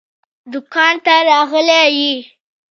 دوکان 0.51 0.93
ته 1.05 1.13
راغلی 1.29 1.81
يې؟ 1.97 2.13